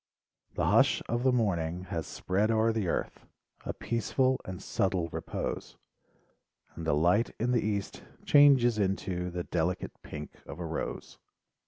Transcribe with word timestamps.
The 0.55 0.65
hush 0.65 1.03
of 1.07 1.21
the 1.21 1.31
morning 1.31 1.83
has 1.91 2.07
spread 2.07 2.49
o'er 2.49 2.73
the 2.73 2.87
earth* 2.87 3.27
A 3.67 3.71
peaceful 3.71 4.41
and 4.45 4.59
.subtile 4.59 5.09
repose, 5.09 5.77
And 6.73 6.87
the 6.87 6.95
light 6.95 7.35
in 7.39 7.51
the 7.51 7.61
east 7.63 8.01
changes 8.25 8.79
into 8.79 9.29
The 9.29 9.43
delicate 9.43 9.91
pink 10.01 10.31
of 10.47 10.57
a 10.59 10.65
rose. 10.65 11.19